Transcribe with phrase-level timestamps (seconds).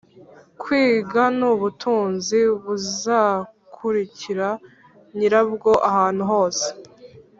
[0.61, 4.47] kwiga nubutunzi buzakurikira
[5.17, 6.67] nyirabwo ahantu hose